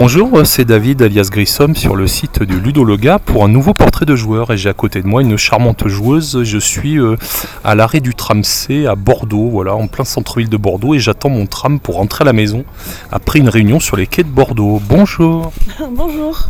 [0.00, 4.14] Bonjour, c'est David alias Grissom sur le site du Ludologa pour un nouveau portrait de
[4.14, 6.44] joueur et j'ai à côté de moi une charmante joueuse.
[6.44, 7.16] Je suis euh,
[7.64, 11.30] à l'arrêt du tram C à Bordeaux, voilà, en plein centre-ville de Bordeaux et j'attends
[11.30, 12.64] mon tram pour rentrer à la maison
[13.10, 14.80] après une réunion sur les quais de Bordeaux.
[14.88, 15.50] Bonjour.
[15.90, 16.48] Bonjour.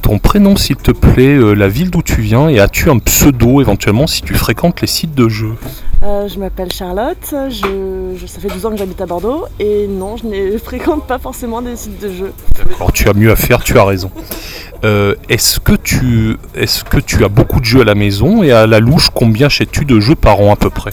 [0.00, 3.60] Ton prénom s'il te plaît, euh, la ville d'où tu viens et as-tu un pseudo
[3.60, 5.56] éventuellement si tu fréquentes les sites de jeux?
[6.04, 9.86] Euh, je m'appelle Charlotte, je, je- ça fait 12 ans que j'habite à Bordeaux et
[9.86, 12.32] non, je ne fréquente pas forcément des sites de jeux.
[12.76, 14.10] Alors tu as mieux à faire, tu as raison.
[14.84, 18.52] Euh, est-ce que tu est-ce que tu as beaucoup de jeux à la maison et
[18.52, 20.92] à la louche combien achètes-tu de jeux par an à peu près?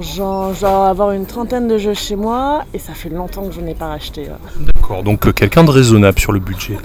[0.00, 3.60] Genre, dois avoir une trentaine de jeux chez moi et ça fait longtemps que je
[3.60, 4.20] n'ai pas racheté.
[4.22, 4.64] ouais.
[4.72, 6.76] D'accord, donc euh, quelqu'un de raisonnable sur le budget.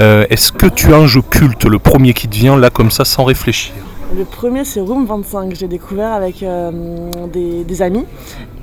[0.00, 2.90] Euh, est-ce que tu as un jeu culte, le premier qui te vient là comme
[2.90, 3.74] ça sans réfléchir?
[4.16, 6.70] Le premier c'est Room 25, j'ai découvert avec euh,
[7.30, 8.06] des, des amis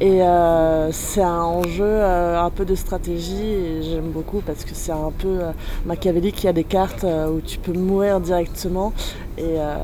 [0.03, 4.71] et euh, c'est un jeu euh, un peu de stratégie et j'aime beaucoup parce que
[4.73, 5.51] c'est un peu euh,
[5.85, 8.91] machiavélique, il y a des cartes euh, où tu peux mourir directement
[9.37, 9.75] et, euh,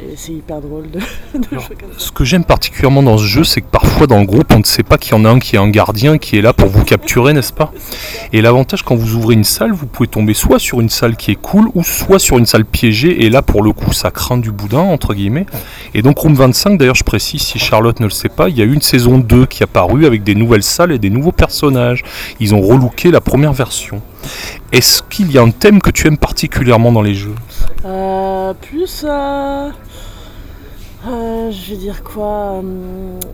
[0.00, 0.98] et c'est hyper drôle de,
[1.38, 1.98] de Alors, jouer comme ça.
[1.98, 4.64] Ce que j'aime particulièrement dans ce jeu, c'est que parfois dans le groupe, on ne
[4.64, 6.68] sait pas qu'il y en a un qui est un gardien qui est là pour
[6.68, 7.72] vous capturer, n'est-ce pas?
[8.32, 11.32] Et l'avantage quand vous ouvrez une salle, vous pouvez tomber soit sur une salle qui
[11.32, 14.38] est cool, ou soit sur une salle piégée, et là pour le coup ça craint
[14.38, 15.46] du boudin, entre guillemets.
[15.94, 18.62] Et donc Room 25, d'ailleurs je précise, si Charlotte ne le sait pas, il y
[18.62, 21.32] a eu une saison 2 qui est apparue avec des nouvelles salles et des nouveaux
[21.32, 22.02] personnages.
[22.40, 24.00] Ils ont relooké la première version.
[24.72, 27.34] Est-ce qu'il y a un thème que tu aimes particulièrement dans les jeux?
[27.84, 29.04] Euh, plus.
[29.08, 29.70] euh,
[31.06, 32.62] euh, je vais dire quoi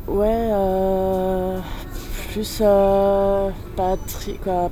[0.09, 0.51] Ouais.
[2.33, 2.59] plus.
[3.77, 3.97] pas,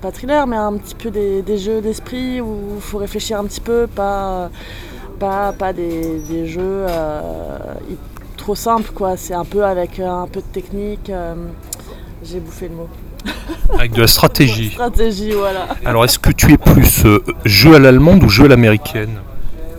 [0.01, 3.61] pas thriller, mais un petit peu des, jeux d'esprit où il faut réfléchir un petit
[3.61, 4.51] peu, pas,
[5.19, 6.87] pas, pas des, des jeux
[8.42, 9.16] trop simples, quoi.
[9.16, 11.08] C'est un peu avec euh, un peu de technique.
[11.10, 11.34] euh,
[12.25, 12.88] J'ai bouffé le mot.
[13.78, 14.70] Avec de la stratégie.
[14.75, 15.69] Stratégie, voilà.
[15.84, 19.10] Alors est-ce que tu es plus euh, jeu à l'allemande ou jeu à l'américaine?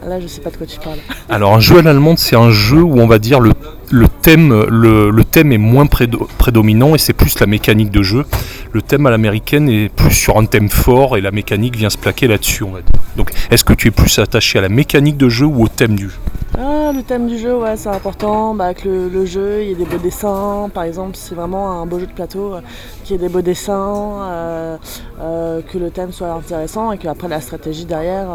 [0.07, 0.97] Là, je sais pas de quoi tu parles.
[1.29, 3.51] Alors un jeu à l'allemande, c'est un jeu où on va dire le,
[3.89, 8.01] le thème le, le thème est moins prédo- prédominant et c'est plus la mécanique de
[8.03, 8.25] jeu.
[8.73, 11.97] Le thème à l'américaine est plus sur un thème fort et la mécanique vient se
[11.97, 13.01] plaquer là-dessus, on va dire.
[13.15, 15.95] Donc est-ce que tu es plus attaché à la mécanique de jeu ou au thème
[15.95, 16.15] du jeu?
[16.93, 18.53] Le thème du jeu, ouais, c'est important.
[18.53, 20.69] Bah, que le, le jeu, il y ait des beaux dessins.
[20.73, 22.61] Par exemple, c'est vraiment un beau jeu de plateau, euh,
[23.03, 24.77] qu'il y ait des beaux dessins, euh,
[25.21, 28.27] euh, que le thème soit intéressant et que après la stratégie derrière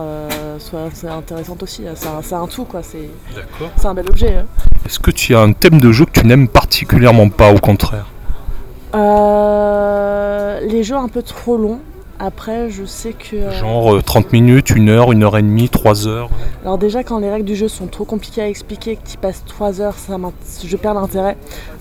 [0.58, 1.84] soit, soit intéressante aussi.
[1.94, 2.80] C'est un, un tout, quoi.
[2.82, 4.36] C'est un bel objet.
[4.36, 4.46] hein.
[4.86, 8.06] Est-ce que tu as un thème de jeu que tu n'aimes particulièrement pas, au contraire?
[8.94, 11.80] Euh, les jeux un peu trop longs.
[12.20, 13.36] Après, je sais que.
[13.36, 16.30] euh, Genre euh, 30 minutes, 1 heure, 1 heure et demie, 3 heures
[16.64, 19.44] Alors déjà quand les règles du jeu sont trop compliquées à expliquer, que tu passes
[19.46, 20.16] 3 heures, ça
[20.64, 21.36] je perds l'intérêt.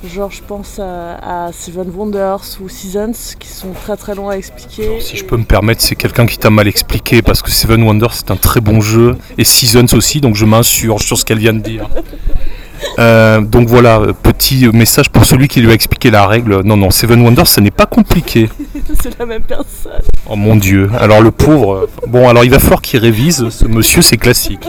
[0.06, 4.36] Genre je pense euh, à Seven Wonders ou Seasons qui sont très très longs à
[4.38, 5.02] expliquer.
[5.02, 8.14] Si je peux me permettre, c'est quelqu'un qui t'a mal expliqué parce que Seven Wonders
[8.14, 11.54] c'est un très bon jeu et Seasons aussi, donc je m'insurge sur ce qu'elle vient
[11.54, 11.90] de dire.
[13.00, 16.62] Euh, donc voilà, euh, petit message pour celui qui lui a expliqué la règle.
[16.64, 18.50] Non, non, Seven Wonders, ce n'est pas compliqué.
[19.02, 20.02] c'est la même personne.
[20.28, 20.90] Oh mon dieu.
[21.00, 21.74] Alors le pauvre.
[21.76, 23.50] euh, Bon, alors il va falloir qu'il révise.
[23.50, 24.68] Ce monsieur, c'est classique.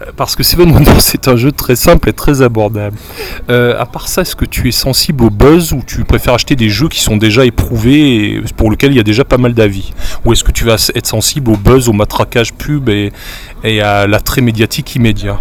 [0.00, 2.96] Euh, Parce que Seven Wonders, c'est un jeu très simple et très abordable.
[3.50, 6.56] Euh, à part ça, est-ce que tu es sensible au buzz ou tu préfères acheter
[6.56, 9.52] des jeux qui sont déjà éprouvés et pour lesquels il y a déjà pas mal
[9.52, 9.92] d'avis?
[10.24, 13.12] Ou est-ce que tu vas être sensible au buzz, au matraquage pub et,
[13.64, 15.38] et à l'attrait médiatique immédiat?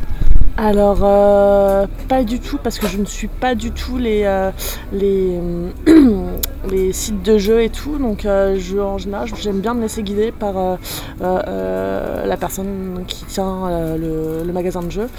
[0.55, 4.51] Alors euh, pas du tout parce que je ne suis pas du tout les, euh,
[4.91, 5.39] les,
[6.69, 7.97] les sites de jeux et tout.
[7.97, 10.75] Donc euh, je, en général j'aime bien me laisser guider par euh,
[11.21, 15.09] euh, euh, la personne qui tient euh, le, magasin de jeux.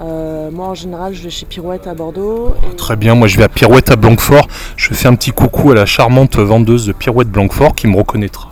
[0.00, 2.54] Euh, moi en général je vais chez Pirouette à Bordeaux.
[2.76, 4.46] Très bien, moi je vais à Pirouette à Blanquefort.
[4.76, 8.50] Je fais un petit coucou à la charmante vendeuse de Pirouette Blanquefort qui me reconnaîtra.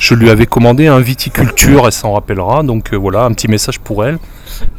[0.00, 3.78] Je lui avais commandé un viticulture, elle s'en rappellera, donc euh, voilà, un petit message
[3.78, 4.18] pour elle.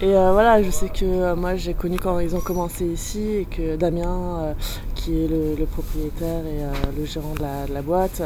[0.02, 3.22] Et euh, voilà, je sais que euh, moi j'ai connu quand ils ont commencé ici
[3.40, 4.54] et que Damien, euh,
[4.94, 8.22] qui est le, propriétaire et le gérant de la, boîte,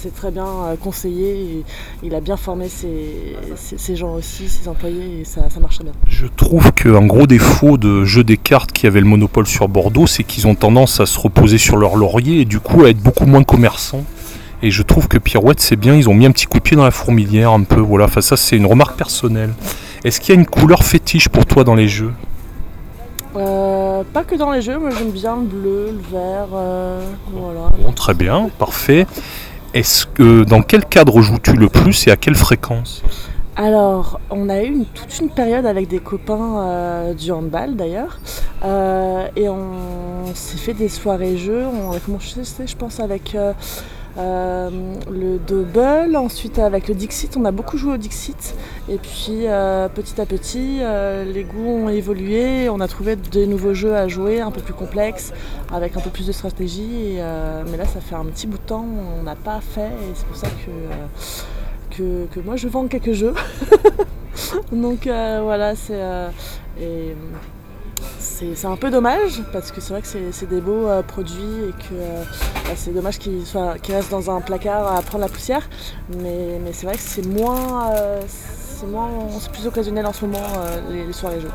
[0.00, 0.46] s'est très bien
[0.80, 1.64] conseillé.
[2.02, 5.92] Il a bien formé ses, gens aussi, ses employés, et ça, marche très bien.
[6.08, 10.06] Je trouve qu'un gros défaut de jeu des cartes qui avait le monopole sur Bordeaux,
[10.06, 13.00] c'est qu'ils ont tendance à se reposer sur leur laurier et du coup à être
[13.00, 14.04] beaucoup moins commerçants.
[14.62, 16.76] Et je trouve que Pirouette, c'est bien, ils ont mis un petit coup de pied
[16.76, 19.50] dans la fourmilière un peu, voilà, ça c'est une remarque personnelle.
[20.04, 22.12] Est-ce qu'il y a une couleur fétiche pour toi dans les jeux
[23.36, 27.02] Euh, pas que dans les jeux, moi j'aime bien le bleu, le vert, euh,
[27.32, 27.70] voilà.
[27.82, 29.06] Bon, très bien, parfait.
[29.74, 33.02] Est-ce que dans quel cadre joues-tu le plus et à quelle fréquence
[33.56, 38.18] Alors, on a eu une- toute une période avec des copains euh, du handball d'ailleurs,
[39.36, 41.64] et on s'est fait des soirées jeux.
[41.66, 43.34] On a commencé, je pense, avec
[44.18, 44.70] euh,
[45.10, 47.36] le double, ensuite avec le Dixit.
[47.36, 48.54] On a beaucoup joué au Dixit,
[48.88, 52.68] et puis euh, petit à petit, euh, les goûts ont évolué.
[52.68, 55.32] On a trouvé des nouveaux jeux à jouer, un peu plus complexes,
[55.72, 57.16] avec un peu plus de stratégie.
[57.70, 58.86] mais là, ça fait un petit bout de temps,
[59.18, 60.48] on n'a pas fait, et c'est pour ça
[61.98, 62.40] que.
[62.44, 63.34] moi je vends quelques jeux.
[64.72, 66.00] Donc voilà, c'est
[68.18, 71.72] c'est un peu dommage parce que c'est vrai que c'est des beaux euh, produits et
[71.72, 72.22] que euh,
[72.64, 73.44] bah, c'est dommage qu'ils
[73.88, 75.68] restent dans un placard à prendre la poussière.
[76.20, 79.08] Mais, mais c'est vrai que c'est moins, euh, c'est moins,
[79.40, 80.42] c'est plus occasionnel en ce moment
[80.90, 81.50] les, les soirées jeux.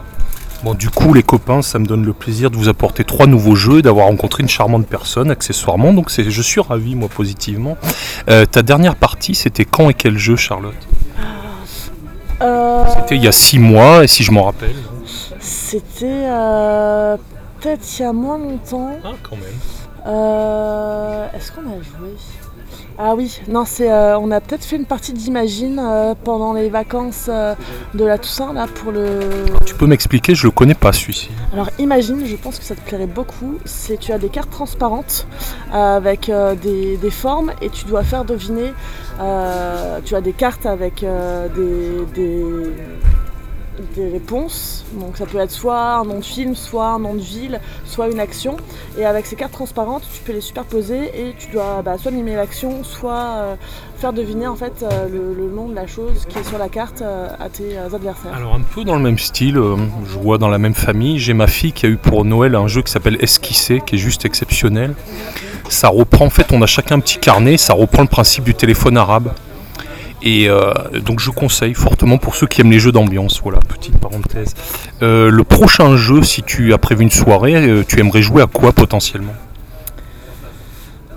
[0.64, 3.56] Bon, du coup, les copains, ça me donne le plaisir de vous apporter trois nouveaux
[3.56, 5.94] jeux et d'avoir rencontré une charmante personne, accessoirement.
[5.94, 7.78] Donc, je suis ravi, moi, positivement.
[8.26, 10.74] Ta dernière partie, c'était quand et quel jeu, Charlotte?
[12.40, 14.74] C'était il y a six mois, et si je m'en rappelle.
[15.70, 17.18] C'était euh,
[17.60, 18.98] peut-être il y a moins longtemps.
[19.04, 19.44] Ah, quand même.
[20.08, 22.16] Euh, Est-ce qu'on a joué?
[22.98, 25.82] Ah oui, non, c'est, euh, on a peut-être fait une partie d'Imagine
[26.24, 29.20] pendant les vacances de la Toussaint là pour le.
[29.66, 31.30] Tu peux m'expliquer, je le connais pas, celui-ci.
[31.52, 33.56] Alors Imagine, je pense que ça te plairait beaucoup.
[33.66, 35.28] C'est tu as des cartes transparentes
[35.74, 36.32] avec
[36.64, 38.72] des, des formes et tu dois faire deviner.
[40.06, 42.74] tu as des cartes avec des, des
[43.96, 44.86] des réponses.
[44.94, 48.10] Donc ça peut être soit un nom de film, soit un nom de ville, soit
[48.10, 48.58] une action.
[48.98, 52.36] Et avec ces cartes transparentes, tu peux les superposer et tu dois bah, soit mimer
[52.36, 53.56] l'action, soit euh,
[53.98, 57.02] faire deviner en fait euh, le, nom de la chose qui est sur la carte
[57.02, 58.34] euh, à tes adversaires.
[58.36, 61.20] Alors, un peu dans le même style, je vois dans la même famille.
[61.20, 64.00] J'ai ma fille qui a eu pour Noël un jeu qui s'appelle Esquisser, qui est
[64.00, 64.94] juste exceptionnel.
[65.70, 68.54] Ça reprend, en fait, on a chacun un petit carnet, ça reprend le principe du
[68.54, 69.34] téléphone arabe.
[70.24, 70.74] Et euh,
[71.06, 73.40] donc je conseille fortement pour ceux qui aiment les jeux d'ambiance.
[73.44, 74.54] Voilà, petite parenthèse.
[75.02, 78.48] Euh, le prochain jeu, si tu as prévu une soirée, euh, tu aimerais jouer à
[78.48, 79.34] quoi potentiellement?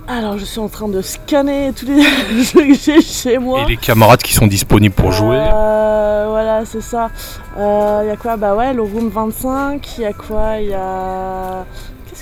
[0.07, 2.03] Alors je suis en train de scanner tous les
[2.45, 3.63] jeux que j'ai chez moi.
[3.63, 7.11] Et les camarades qui sont disponibles pour jouer Euh, voilà, c'est ça.
[7.57, 8.37] Il y a quoi?
[8.37, 9.89] Bah ouais, le Room 25.
[9.99, 10.57] Il y a quoi?
[10.61, 11.65] Il y a.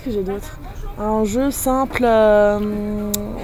[0.08, 0.58] Que j'ai d'autre
[0.98, 2.00] Un jeu simple.
[2.02, 2.58] euh,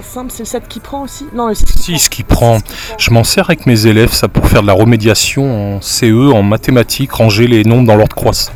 [0.03, 2.57] simple, c'est le 7 qui prend aussi Non, le 6 qui qui prend.
[2.99, 6.43] Je m'en sers avec mes élèves, ça pour faire de la remédiation en CE, en
[6.43, 8.53] mathématiques, ranger les nombres dans l'ordre croissant.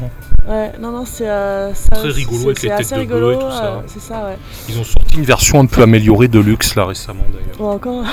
[0.48, 1.28] Ouais, non, non, c'est.
[1.28, 3.64] euh, Très rigolo c'est- avec les têtes de rigolo, et tout ça.
[3.66, 4.38] euh, c'est ça, ouais.
[4.70, 7.74] Ils ont sorti une version un peu améliorée de luxe là récemment d'ailleurs.
[7.74, 8.04] Encore.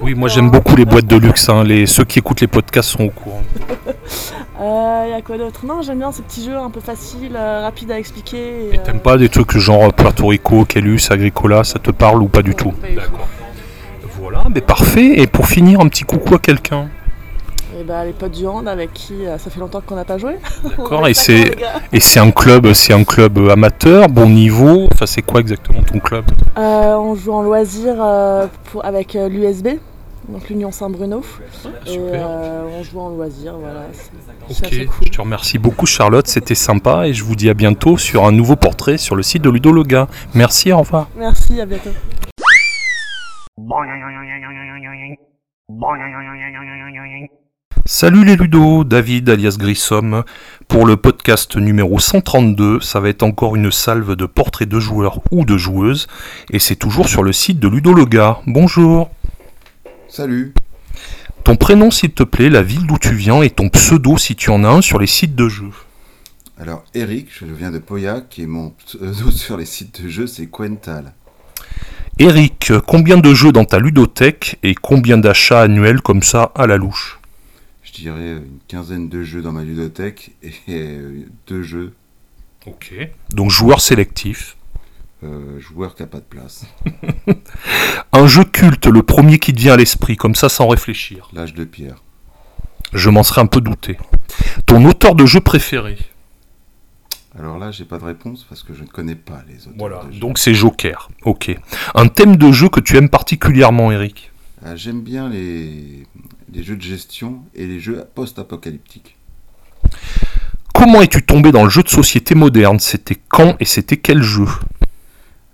[0.00, 1.48] Oui, moi j'aime beaucoup les boîtes de luxe.
[1.48, 1.62] hein.
[1.62, 3.42] Les, ceux qui écoutent les podcasts sont au courant.
[4.60, 5.64] Il Euh, y a quoi d'autre?
[5.64, 8.74] Non, j'aime bien ces petits jeux un peu faciles, euh, rapides à expliquer.
[8.74, 12.42] Et t'aimes pas des trucs genre Puerto Rico, Kelus, Agricola, ça te parle ou pas
[12.42, 12.72] du tout?
[12.72, 12.92] Tout.
[14.20, 15.18] Voilà, mais parfait.
[15.20, 16.88] Et pour finir, un petit coucou à quelqu'un.
[17.78, 20.18] Et bah, les potes du hand avec qui euh, ça fait longtemps qu'on n'a pas
[20.18, 20.34] joué.
[20.64, 24.88] D'accord, et est c'est d'accord, et c'est un club, c'est un club amateur, bon niveau.
[24.92, 26.24] Enfin, c'est quoi exactement ton club?
[26.58, 29.68] Euh, on joue en loisir euh, pour- avec euh, l'USB,
[30.30, 31.22] donc l'Union Saint-Bruno.
[31.86, 33.86] Et euh, on joue en loisir, voilà.
[34.48, 35.06] Ok, cool.
[35.06, 38.32] je te remercie beaucoup Charlotte, c'était sympa et je vous dis à bientôt sur un
[38.32, 40.08] nouveau portrait sur le site de Ludologa.
[40.34, 41.08] Merci, au revoir.
[41.16, 41.90] Merci, à bientôt.
[47.86, 50.22] Salut les Ludo, David alias Grissom.
[50.68, 55.20] Pour le podcast numéro 132, ça va être encore une salve de portraits de joueurs
[55.30, 56.06] ou de joueuses
[56.50, 58.38] et c'est toujours sur le site de Ludologa.
[58.46, 59.10] Bonjour.
[60.10, 60.52] Salut.
[61.44, 64.50] Ton prénom s'il te plaît, la ville d'où tu viens et ton pseudo si tu
[64.50, 65.70] en as un sur les sites de jeux.
[66.58, 70.46] Alors Eric, je viens de Pauillac et mon pseudo sur les sites de jeux c'est
[70.46, 71.14] Quental.
[72.18, 76.76] Eric, combien de jeux dans ta ludothèque et combien d'achats annuels comme ça à la
[76.76, 77.20] louche?
[77.84, 81.94] Je dirais une quinzaine de jeux dans ma ludothèque et euh, deux jeux
[82.66, 82.92] Ok.
[83.30, 84.56] Donc joueur sélectif.
[85.22, 86.64] Euh, joueurs qui n'ont pas de place.
[88.12, 91.28] Un jeu culte, le premier qui te vient à l'esprit, comme ça sans réfléchir.
[91.32, 92.02] L'âge de pierre.
[92.92, 93.98] Je m'en serais un peu douté.
[94.66, 95.96] Ton auteur de jeu préféré?
[97.38, 100.06] Alors là j'ai pas de réponse parce que je ne connais pas les autres.
[100.08, 100.18] de jeux.
[100.18, 101.08] Donc c'est Joker.
[101.24, 101.54] Ok.
[101.94, 104.32] Un thème de jeu que tu aimes particulièrement, Eric?
[104.64, 106.06] Ah, J'aime bien les...
[106.52, 109.16] les jeux de gestion et les jeux post-apocalyptiques.
[110.74, 112.80] Comment es-tu tombé dans le jeu de société moderne?
[112.80, 114.46] C'était quand et c'était quel jeu?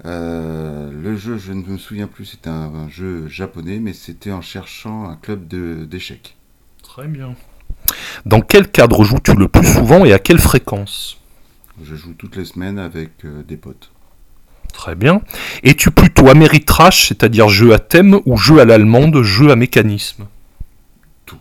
[0.06, 4.30] Euh, le jeu, je ne me souviens plus, c'était un, un jeu japonais, mais c'était
[4.30, 6.36] en cherchant un club de- d'échecs.
[6.82, 7.34] Très bien.
[8.24, 11.20] Dans quel cadre joues-tu le plus souvent et à quelle fréquence?
[11.82, 13.90] Je joue toutes les semaines avec euh, des potes.
[14.72, 15.22] Très bien.
[15.62, 20.26] Es-tu plutôt Ameritrash, c'est-à-dire jeu à thème, ou jeu à l'allemande, jeu à mécanisme?
[21.24, 21.38] Tout.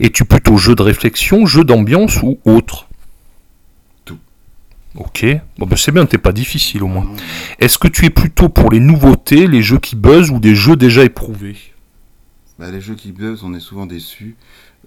[0.00, 2.87] Es-tu plutôt jeu de réflexion, jeu d'ambiance ou autre?
[4.98, 5.24] Ok,
[5.58, 7.08] bon ben c'est bien, t'es pas difficile au moins.
[7.60, 10.74] Est-ce que tu es plutôt pour les nouveautés, les jeux qui buzzent ou des jeux
[10.74, 11.56] déjà éprouvés?
[12.58, 14.34] Bah, les jeux qui buzzent, on est souvent déçus.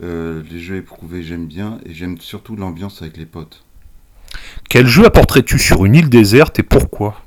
[0.04, 1.80] Euh, les jeux éprouvés, j'aime bien.
[1.86, 3.64] Et j'aime surtout l'ambiance avec les potes.
[4.70, 7.22] Quel jeu apporterais-tu sur une île déserte et pourquoi?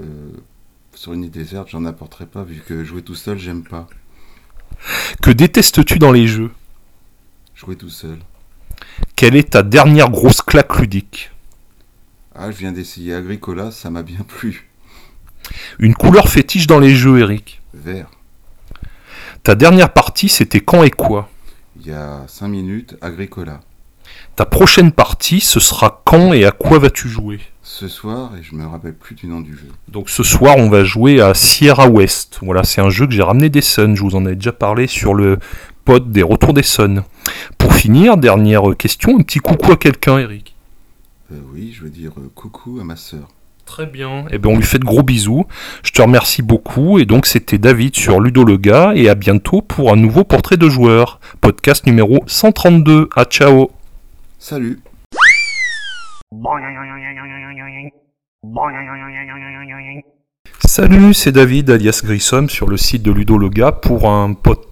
[0.00, 0.30] Euh,
[0.94, 3.88] sur une île déserte, j'en apporterai pas, vu que jouer tout seul, j'aime pas.
[5.20, 6.52] Que détestes-tu dans les jeux?
[7.56, 8.18] Jouer tout seul.
[9.16, 11.31] Quelle est ta dernière grosse claque ludique?
[12.34, 14.70] Ah, je viens d'essayer Agricola, ça m'a bien plu.
[15.78, 18.10] Une couleur fétiche dans les jeux, Eric Vert.
[19.42, 21.28] Ta dernière partie, c'était quand et quoi?
[21.78, 23.60] Il y a 5 minutes, Agricola.
[24.36, 27.40] Ta prochaine partie, ce sera quand et à quoi vas-tu jouer?
[27.62, 29.68] Ce soir, et je me rappelle plus du nom du jeu.
[29.88, 32.38] Donc ce soir, on va jouer à Sierra West.
[32.42, 33.94] Voilà, c'est un jeu que j'ai ramené des Suns.
[33.94, 35.38] Je vous en ai déjà parlé sur le
[35.84, 37.02] pod des retours des Suns.
[37.58, 40.51] Pour finir, dernière question, un petit coucou à quelqu'un, Eric.
[41.32, 43.28] Euh, oui, je veux dire euh, coucou à ma sœur.
[43.64, 44.26] Très bien.
[44.30, 45.46] Eh bien, on lui fait de gros bisous.
[45.82, 46.98] Je te remercie beaucoup.
[46.98, 48.92] Et donc, c'était David sur Ludo le gars.
[48.94, 51.20] Et à bientôt pour un nouveau portrait de joueur.
[51.40, 53.08] Podcast numéro 132.
[53.16, 53.70] À ciao.
[54.38, 54.80] Salut
[60.64, 64.71] Salut, c'est David alias Grissom sur le site de Ludo le gars pour un podcast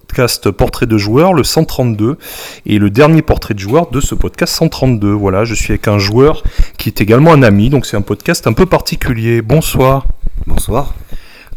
[0.51, 2.17] portrait de joueur, le 132,
[2.65, 5.11] et le dernier portrait de joueur de ce podcast 132.
[5.11, 6.43] Voilà, je suis avec un joueur
[6.77, 9.41] qui est également un ami, donc c'est un podcast un peu particulier.
[9.41, 10.07] Bonsoir.
[10.47, 10.93] Bonsoir.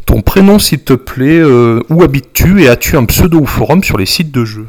[0.06, 3.96] Ton prénom s'il te plaît, euh, où habites-tu et as-tu un pseudo ou forum sur
[3.96, 4.66] les sites de jeux?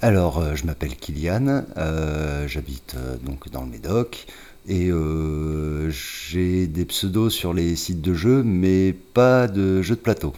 [0.00, 2.94] Alors, euh, je m'appelle Kylian, euh, j'habite
[3.24, 4.26] donc dans le Médoc
[4.68, 4.90] et
[5.90, 10.32] j'ai des pseudos sur les sites de jeux, mais pas de jeux de plateau.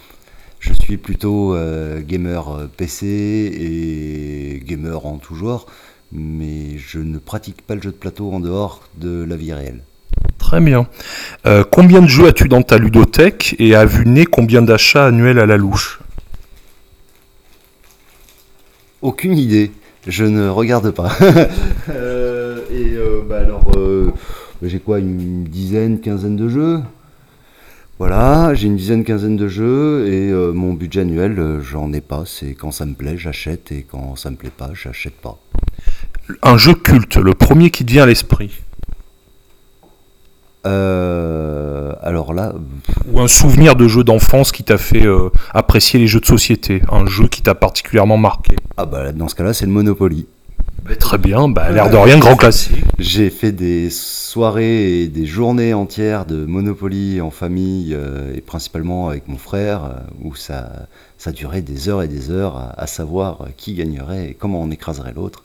[0.61, 5.67] Je suis plutôt euh, gamer euh, PC et gamer en tout genre,
[6.13, 9.83] mais je ne pratique pas le jeu de plateau en dehors de la vie réelle.
[10.39, 10.87] Très bien.
[11.47, 15.39] Euh, combien de jeux as-tu dans ta ludothèque et à vue nez combien d'achats annuels
[15.39, 16.01] à la louche?
[19.03, 19.73] Aucune idée,
[20.07, 21.13] je ne regarde pas.
[21.89, 24.11] Euh, et euh, bah alors, euh,
[24.61, 26.81] j'ai quoi, une dizaine, quinzaine de jeux?
[27.99, 32.03] Voilà, j'ai une dizaine, quinzaine de jeux et euh, mon budget annuel, euh, j'en ai
[32.03, 32.25] pas.
[32.27, 35.39] C'est quand ça me plaît, j'achète et quand ça me plaît pas, j'achète pas.
[36.43, 38.51] Un jeu culte, le premier qui te vient à l'esprit
[40.67, 42.53] Euh, alors là,
[43.13, 45.07] Ou un souvenir de jeu d'enfance qui t'a fait
[45.55, 49.37] apprécier les jeux de société Un jeu qui t'a particulièrement marqué ah bah, dans ce
[49.37, 50.27] cas-là, c'est le Monopoly.
[50.87, 52.85] Bah, Très bien, bah, l'air de rien, grand classique.
[52.99, 59.09] J'ai fait des soirées et des journées entières de Monopoly en famille euh, et principalement
[59.09, 59.91] avec mon frère euh,
[60.23, 60.87] où ça,
[61.19, 64.63] ça durait des heures et des heures à, à savoir euh, qui gagnerait et comment
[64.63, 65.43] on écraserait l'autre.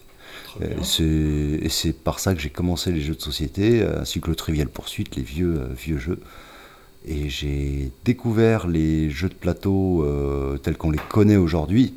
[0.83, 4.35] C'est- Et c'est par ça que j'ai commencé les jeux de société ainsi que le
[4.35, 6.19] Trivial Poursuite, les vieux, vieux jeux.
[7.07, 11.93] Et j'ai découvert les jeux de plateau euh, tels qu'on les connaît aujourd'hui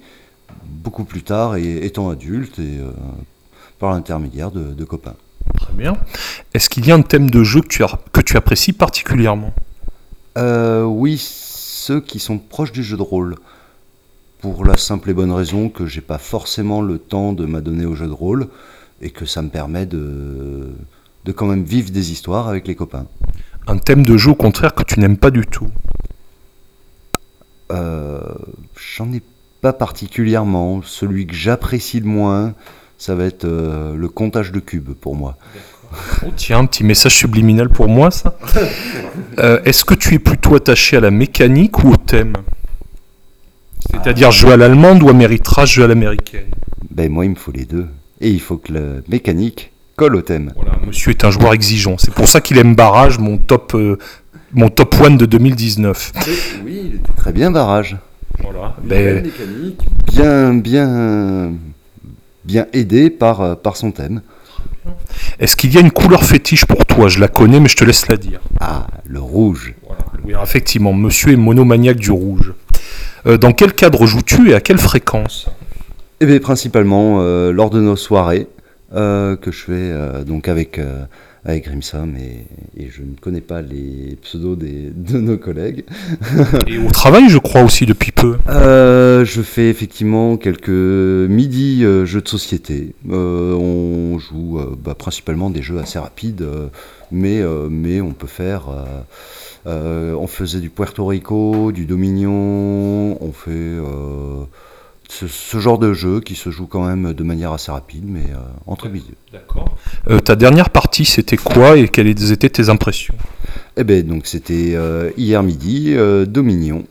[0.67, 2.91] beaucoup plus tard et étant adulte et euh,
[3.79, 5.15] par l'intermédiaire de- de copains.
[5.59, 5.97] Très bien.
[6.55, 9.53] Est-ce qu'il y a un thème de jeu que tu, as- que tu apprécies particulièrement?
[10.39, 13.37] Euh, oui, ceux qui sont proches du jeu de rôle.
[14.41, 17.95] Pour la simple et bonne raison que j'ai pas forcément le temps de m'adonner au
[17.95, 18.49] jeu de rôle
[19.01, 20.71] et que ça me permet de,
[21.25, 23.07] de quand même vivre des histoires avec les copains.
[23.67, 25.69] Un thème de jeu au contraire que tu n'aimes pas du tout?
[27.73, 28.21] Euh,
[28.97, 29.23] J'en ai
[29.63, 30.83] pas particulièrement.
[30.83, 32.55] Celui que j'apprécie le moins,
[32.99, 35.37] ça va être euh, le comptage de cubes pour moi.
[36.25, 38.37] Oh, Tiens, un petit message subliminal pour moi, ça.
[39.39, 42.35] Euh, Est-ce que tu es plutôt attaché à la mécanique ou au thème?
[43.91, 46.47] C'est-à-dire jeu à l'allemande ou Ameritrash, jeu à l'américaine?
[46.91, 47.89] Ben moi, il me faut les deux.
[48.21, 50.53] Et il faut que la mécanique colle au thème.
[50.55, 51.97] Voilà, monsieur est un joueur exigeant.
[51.99, 53.99] C'est pour ça qu'il aime Barrage, mon top, euh,
[54.53, 56.13] mon top one de 2019.
[56.65, 57.97] Oui, il était très bien barrage.
[58.43, 58.77] Voilà.
[58.83, 59.27] Ben,
[60.13, 61.53] bien, bien,
[62.45, 64.23] bien aidé par, euh, par son thème.
[65.41, 67.09] Est-ce qu'il y a une couleur fétiche pour toi?
[67.09, 68.41] Je la connais, mais je te laisse la dire.
[68.61, 69.75] Ah, le rouge.
[69.87, 70.05] Voilà.
[70.25, 72.53] Oui, effectivement, monsieur est monomaniaque du rouge.
[73.27, 75.47] Euh, dans quel cadre joues-tu et à quelle fréquence?
[76.21, 78.47] Et bien, principalement euh, lors de nos soirées
[78.95, 80.81] euh, que je fais donc avec,
[81.45, 82.47] avec Grimsam et,
[82.77, 85.85] et je ne connais pas les pseudos des, de nos collègues.
[86.67, 88.39] Et au travail, je crois aussi depuis peu.
[88.49, 92.95] Euh, je fais effectivement quelques midi euh, jeux de société.
[93.11, 96.47] Euh, on joue bah, principalement des jeux assez rapides,
[97.13, 98.65] mais, mais on peut faire.
[99.67, 103.75] euh, on faisait du Puerto Rico, du Dominion, on fait
[105.09, 108.25] ce, ce genre de jeu qui se joue quand même de manière assez rapide, mais
[108.33, 109.13] euh, entre midi.
[109.33, 109.64] D'accord.
[110.11, 113.15] Euh, ta dernière partie, c'était quoi et quelles étaient tes impressions?
[113.77, 116.85] Eh ben donc c'était euh, hier midi, euh, Dominion.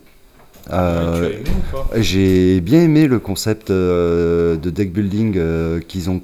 [0.72, 1.30] Euh,
[1.96, 6.22] J'ai bien aimé le concept euh, de deck building euh, qu'ils ont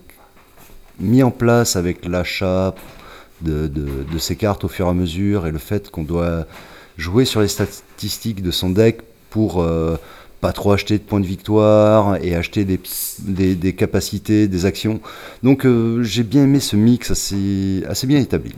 [1.00, 2.74] mis en place avec l'achat
[3.41, 6.45] de, de- de ces cartes au fur et à mesure et le fait qu'on doit
[6.98, 9.98] jouer sur les statistiques de son deck pour euh,
[10.41, 12.79] pas trop acheter de points de victoire et acheter des,
[13.19, 15.01] des, des capacités, des actions.
[15.43, 18.53] Donc euh, j'ai bien aimé ce mix assez, assez bien établi.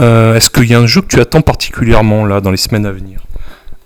[0.00, 2.86] Euh, Est-ce qu'il y a un jeu que tu attends particulièrement là dans les semaines
[2.86, 3.24] à venir?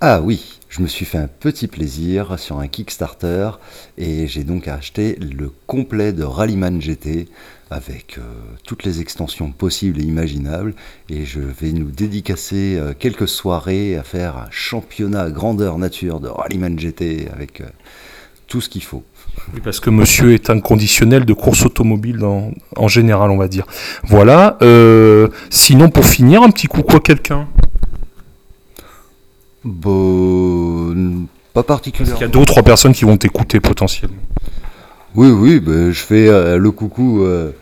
[0.00, 3.50] Ah oui, je me suis fait un petit plaisir sur un Kickstarter
[3.99, 7.28] et j'ai donc acheté le complet de Rallyman GT
[7.70, 8.22] avec euh,
[8.64, 10.75] toutes les extensions possibles et imaginables
[11.10, 16.28] et je vais nous dédicacer euh, quelques soirées à faire un championnat grandeur nature de
[16.28, 17.66] Rallyman GT avec euh,
[18.46, 19.04] tout ce qu'il faut.
[19.52, 23.66] Oui, parce que monsieur est un conditionnel de course automobile en général, on va dire.
[24.04, 24.56] Voilà.
[25.50, 27.46] sinon, pour finir, un petit coucou à quelqu'un.
[29.64, 32.20] Bon, pas Il y particulièrement.
[32.22, 34.16] a deux ou trois personnes qui vont t'écouter potentiellement.
[35.14, 37.52] Oui, oui, ben, je fais euh, le coucou euh,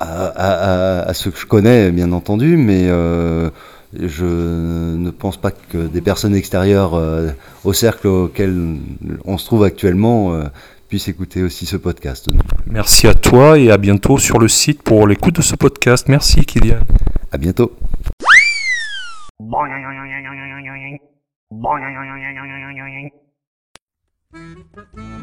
[0.00, 3.50] à, à- à- à ceux que je connais, bien entendu, mais euh,
[3.98, 7.30] je ne pense pas que des personnes extérieures euh,
[7.64, 8.76] au cercle auquel
[9.24, 10.44] on se trouve actuellement euh,
[10.88, 12.28] puissent écouter aussi ce podcast.
[12.66, 16.08] Merci à toi et à bientôt sur le site pour l'écoute de ce podcast.
[16.08, 16.78] Merci Kylian.
[17.30, 17.72] À bientôt.
[24.32, 25.22] Música